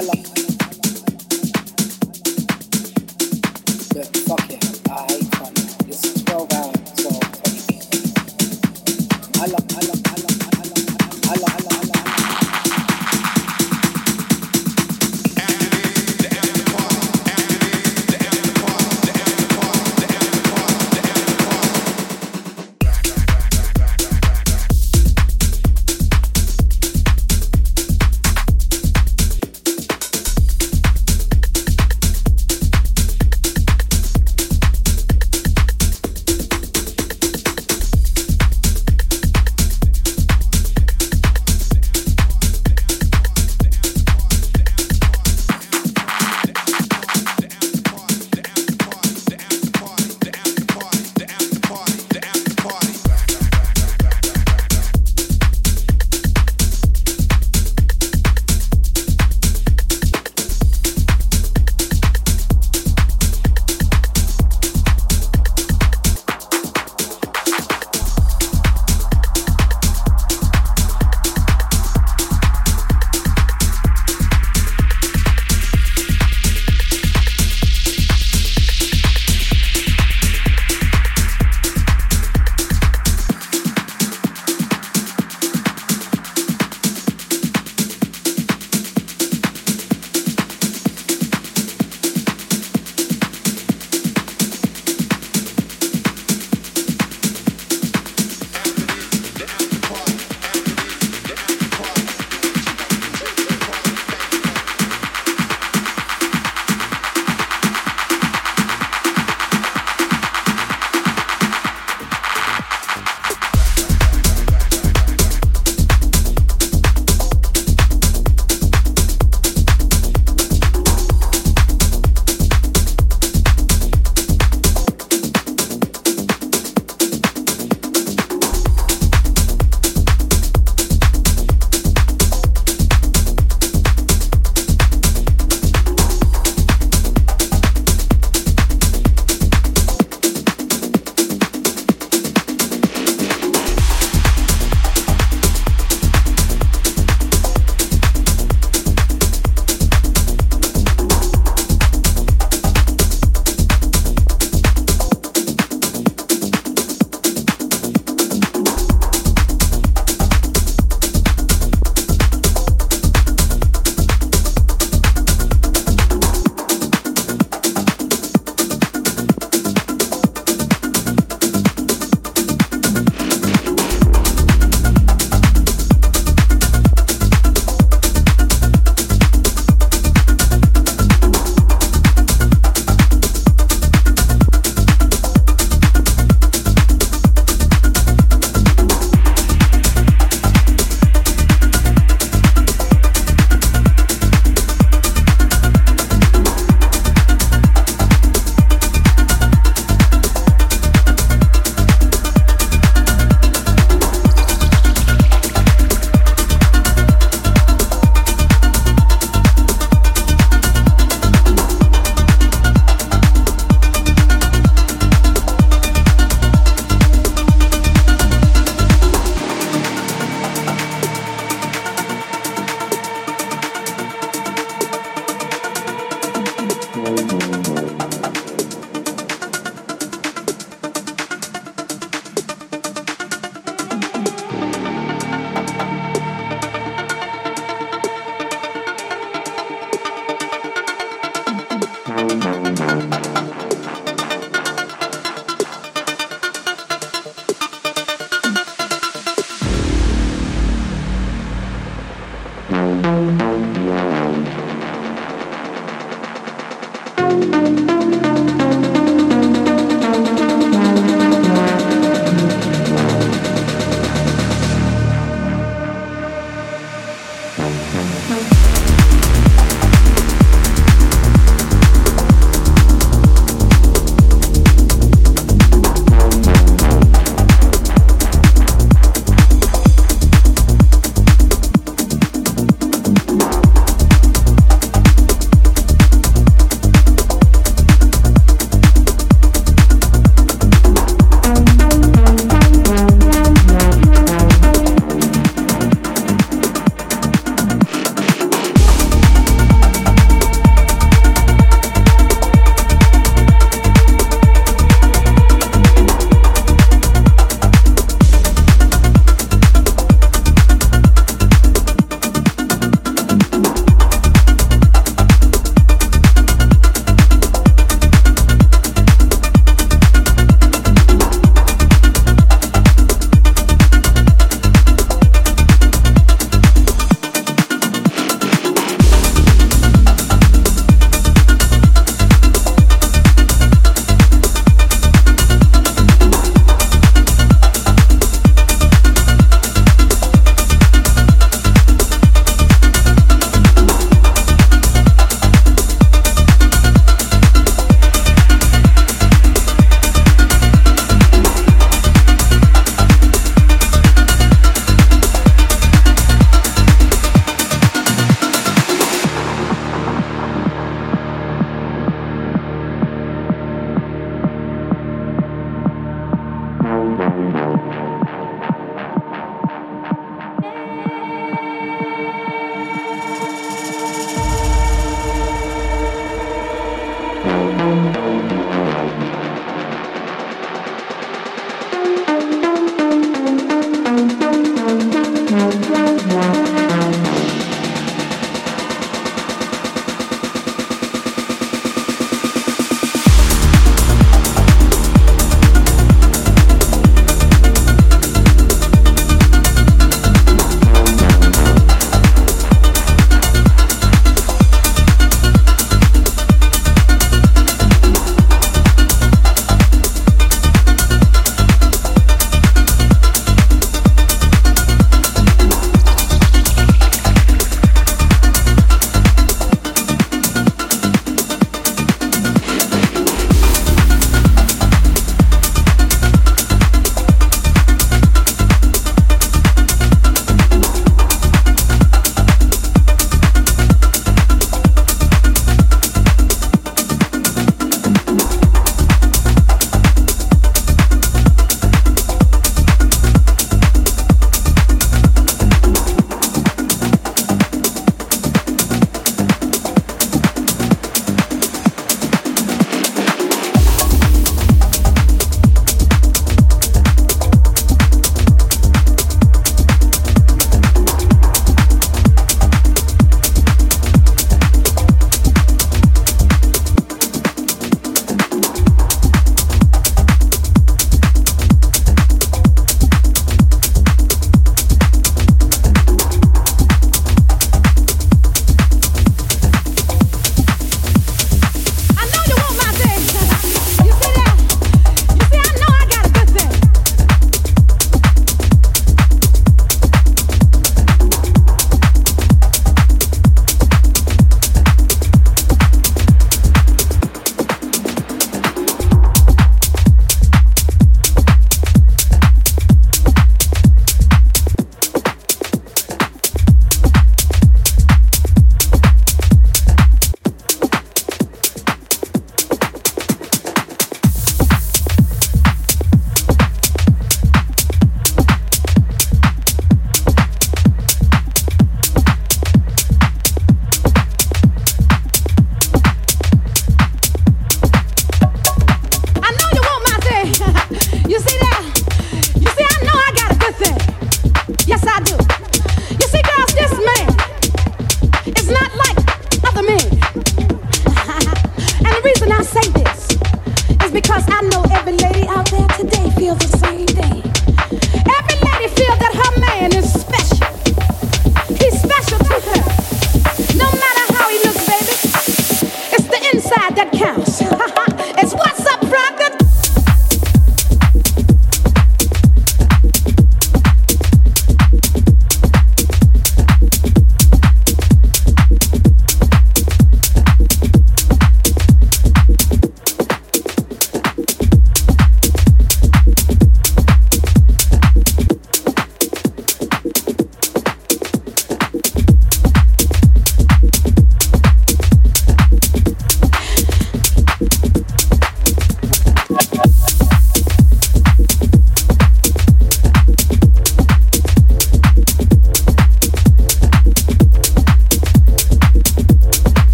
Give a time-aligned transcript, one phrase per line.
[0.00, 0.49] I love you.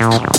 [0.00, 0.37] out.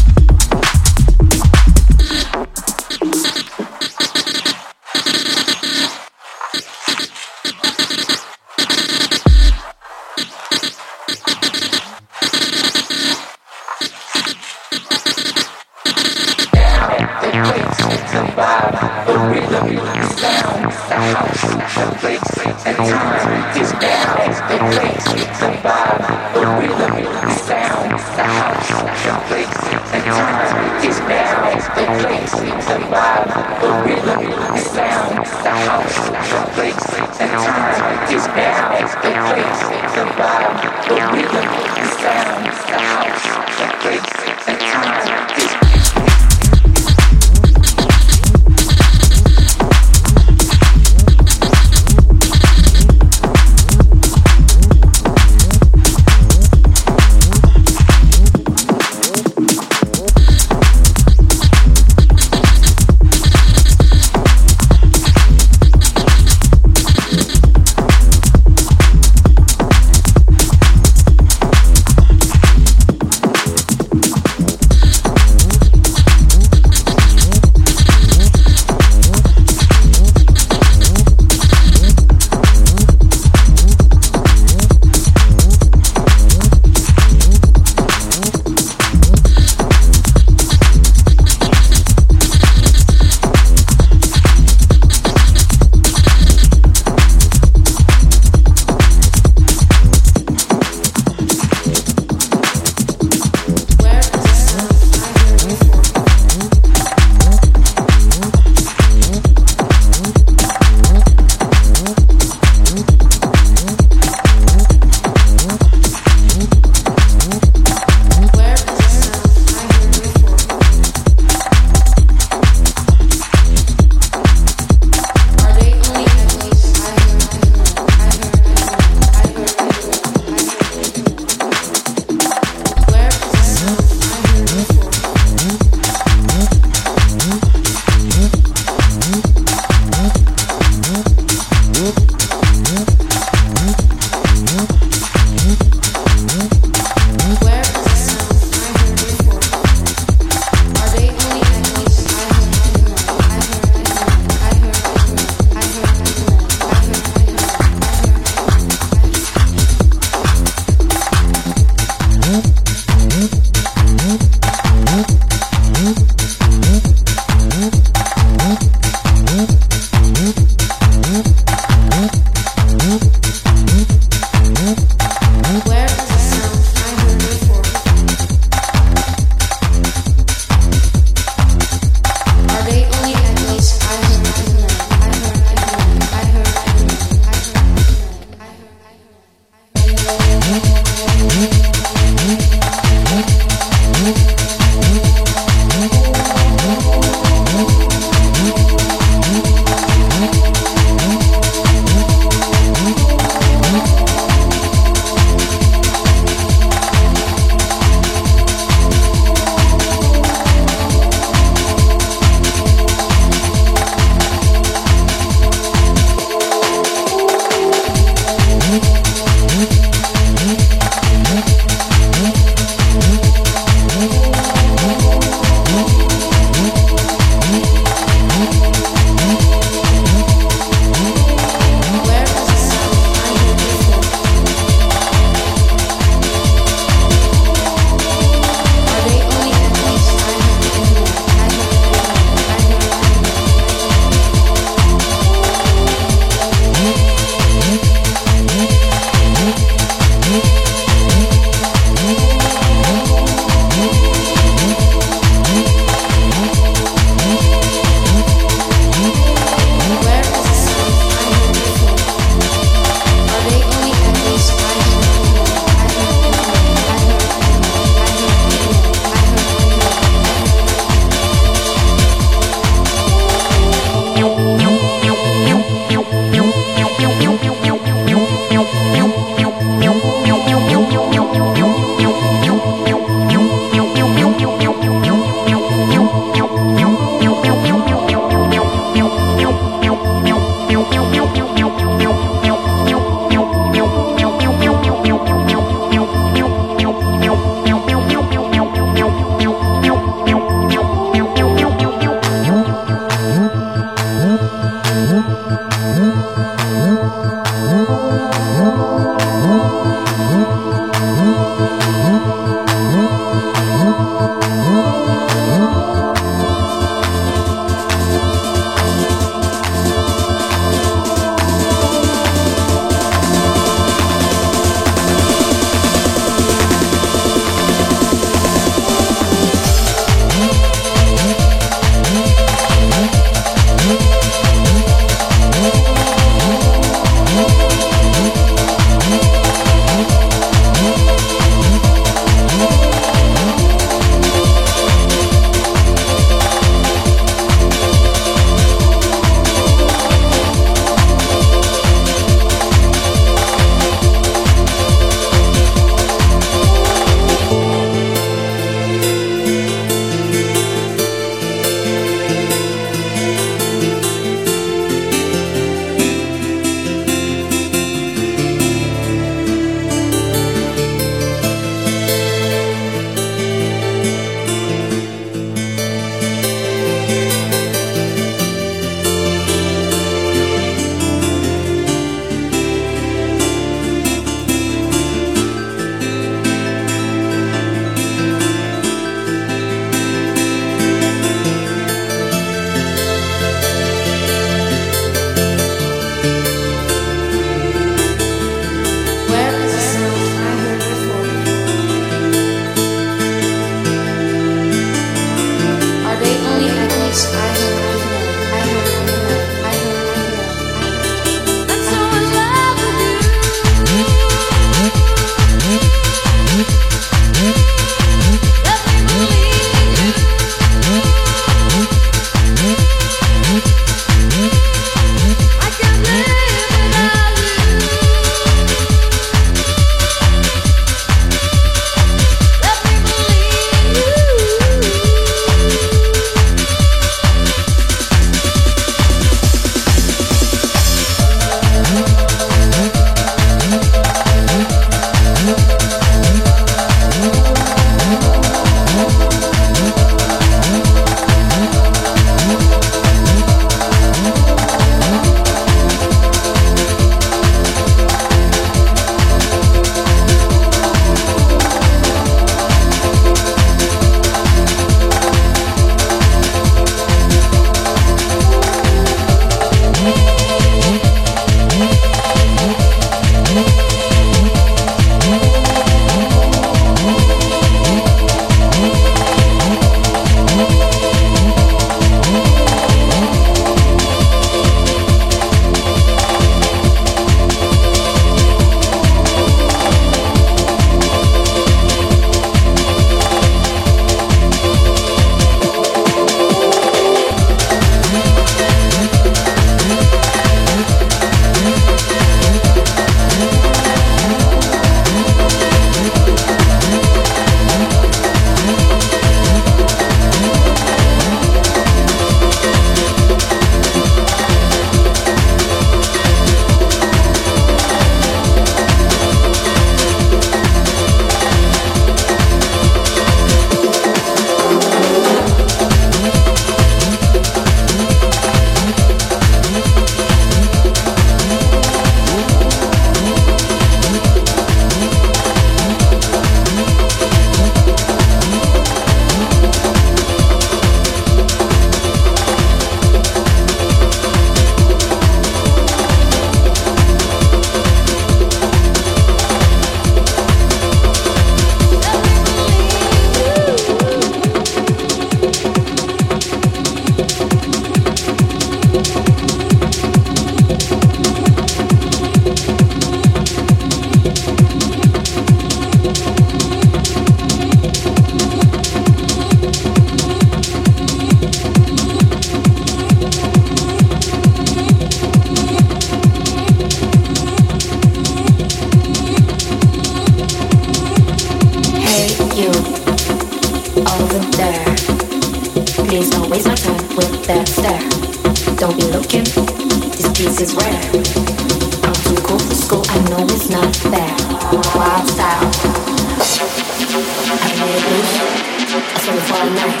[599.28, 600.00] passion for a night.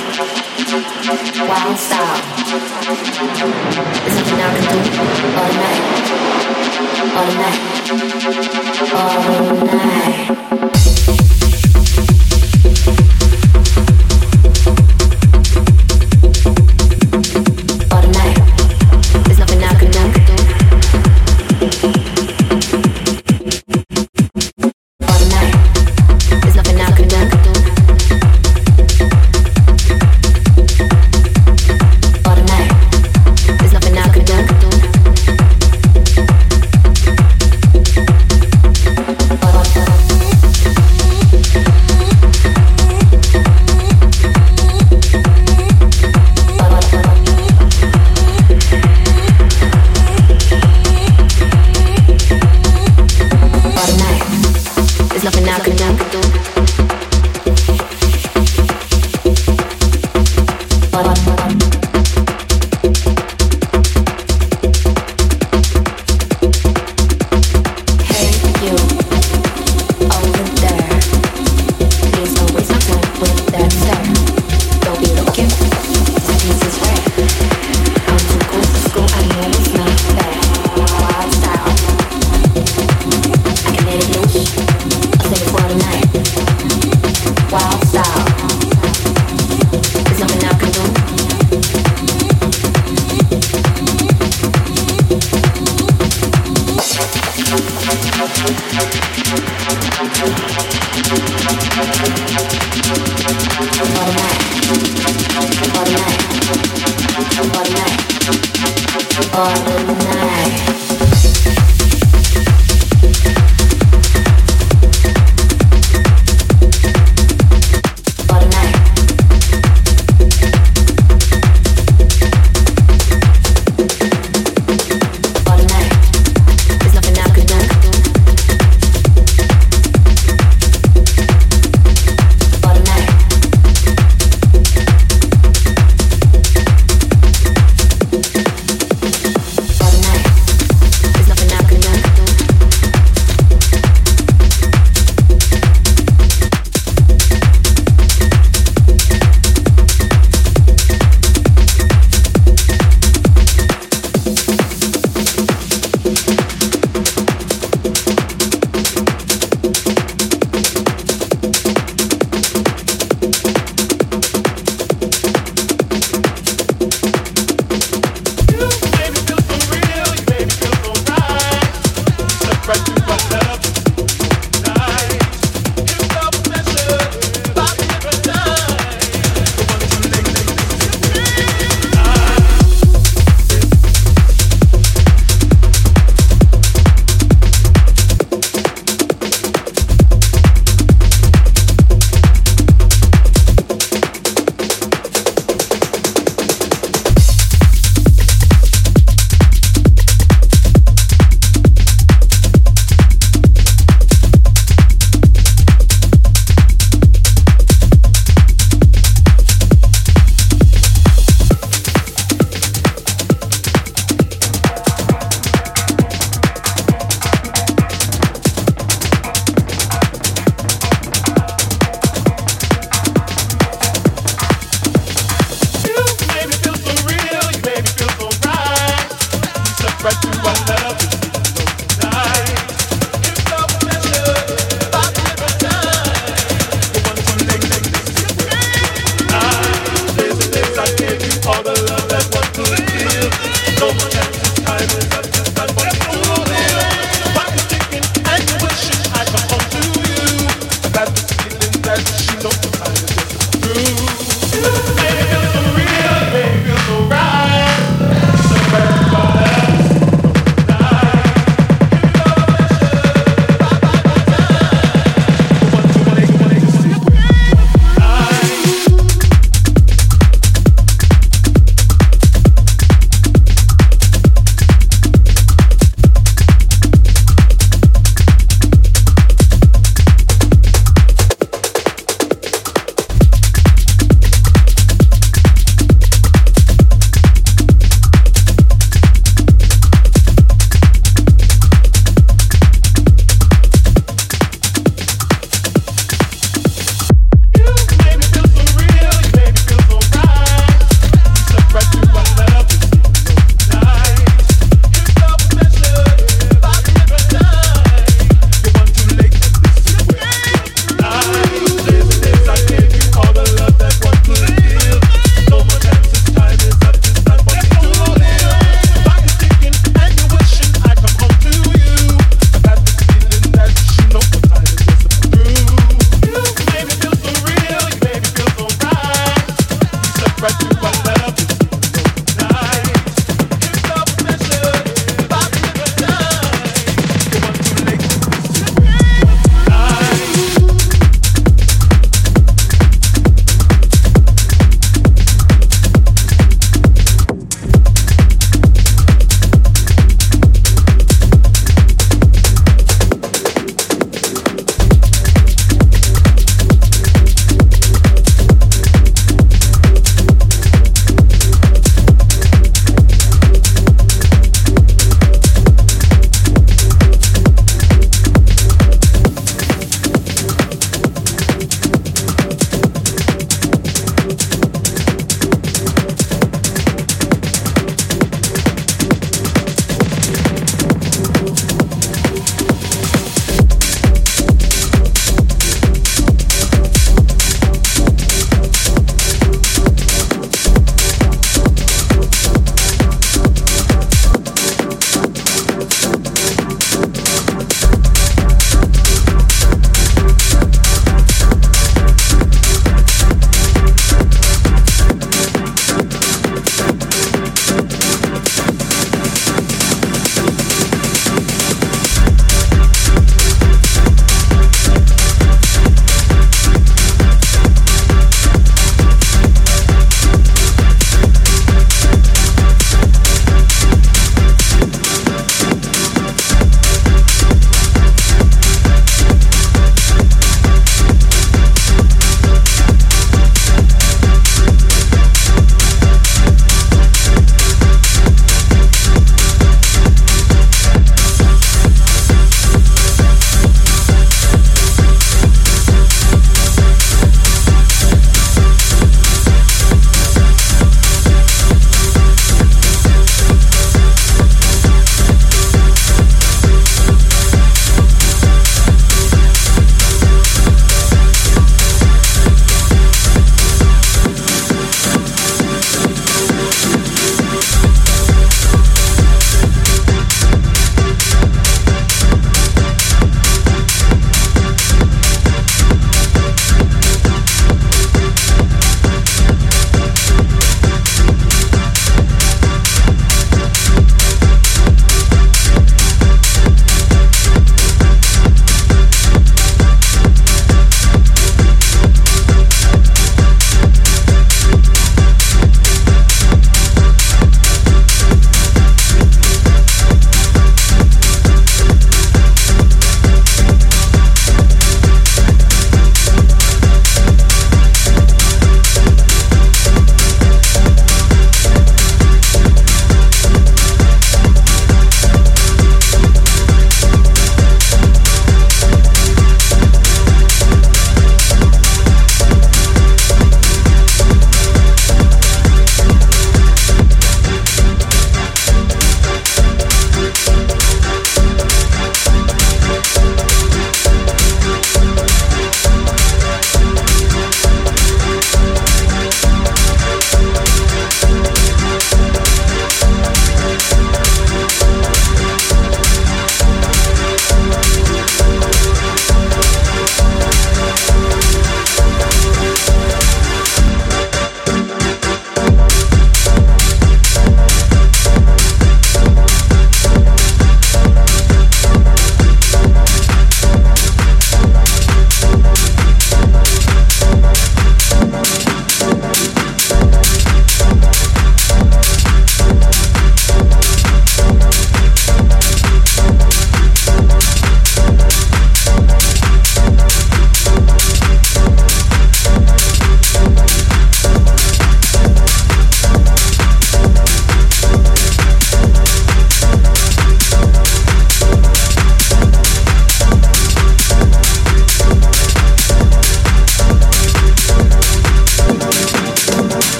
[1.48, 2.20] Wild style.
[4.08, 5.82] There's nothing I can do all night.
[7.16, 7.60] All night.
[8.94, 10.47] All night.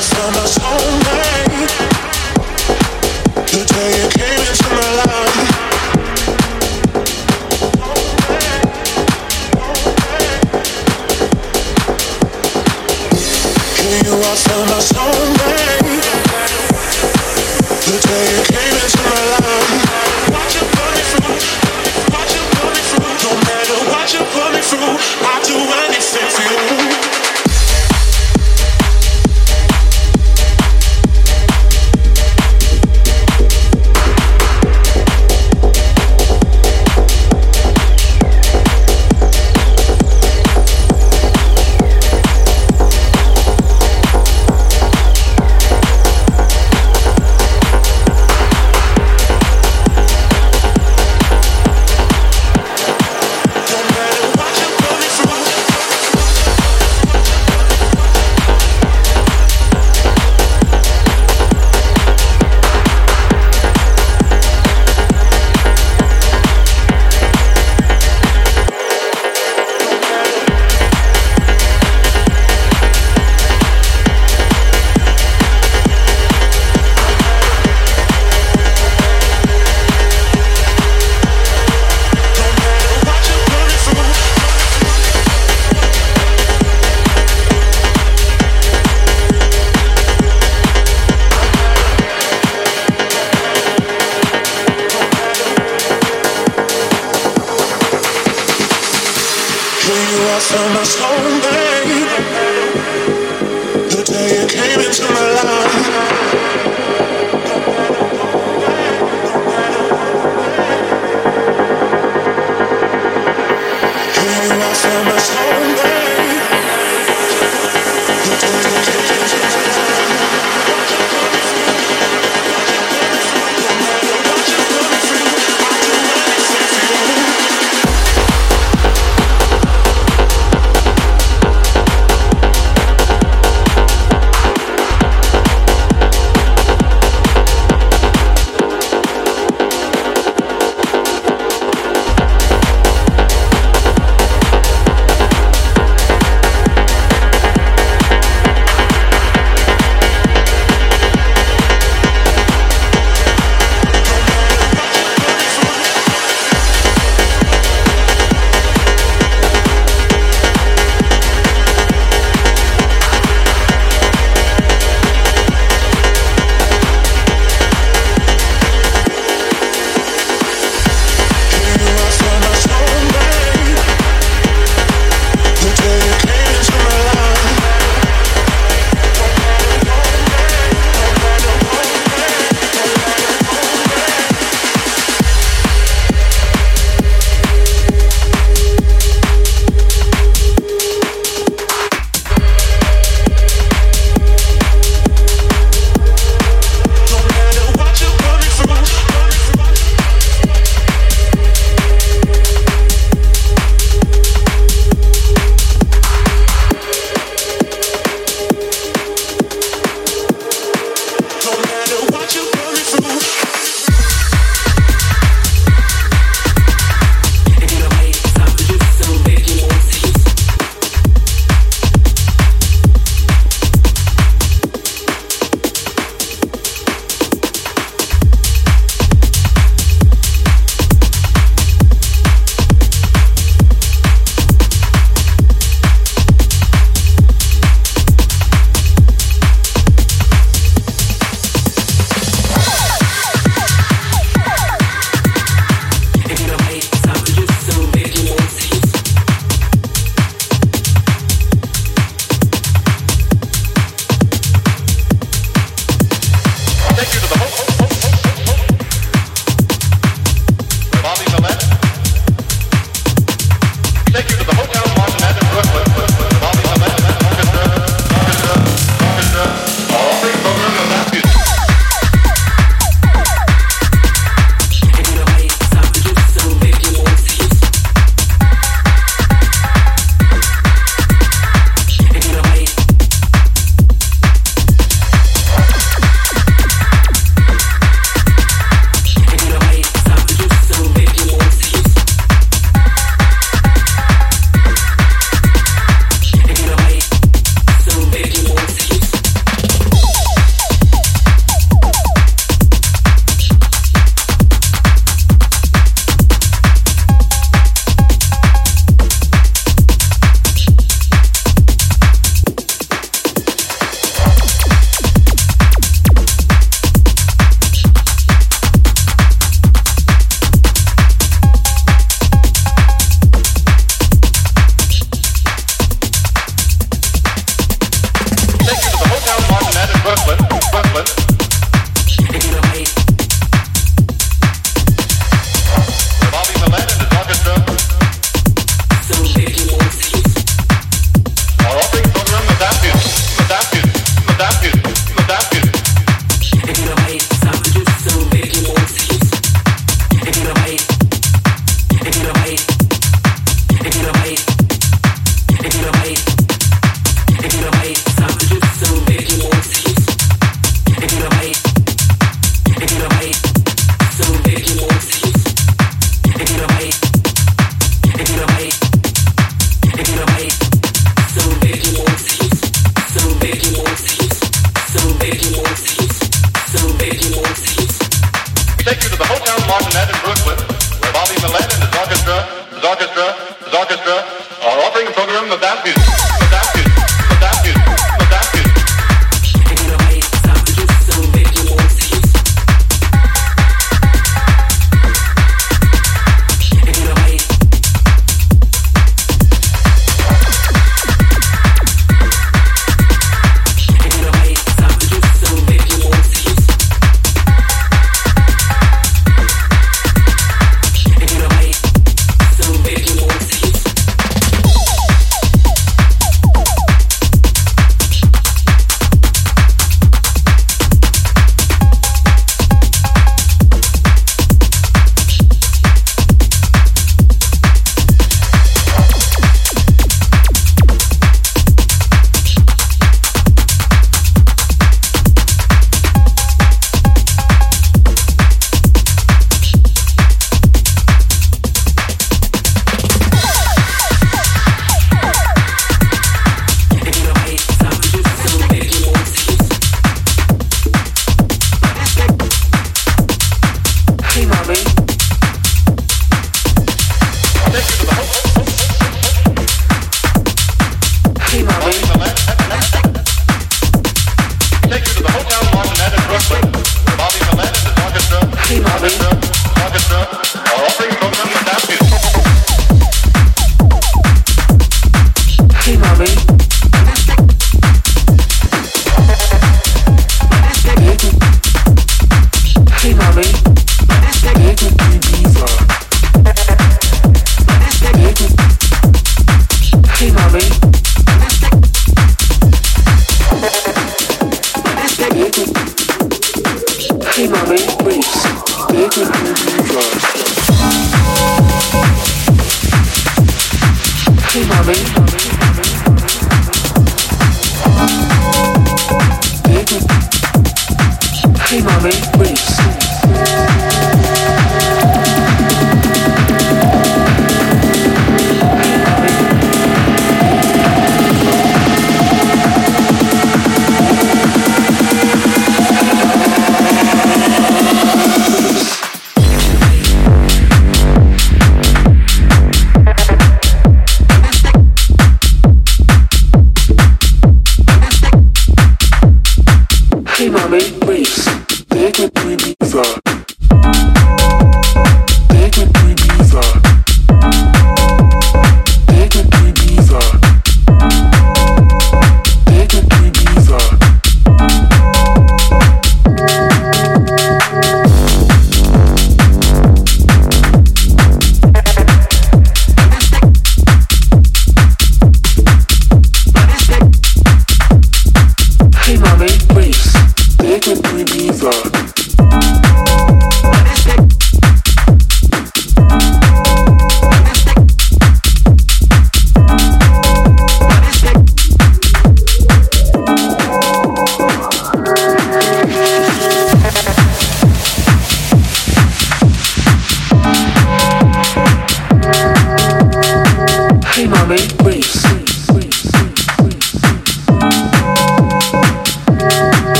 [0.00, 1.68] I found a soulmate.
[3.52, 3.89] The day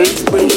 [0.00, 0.49] break, break.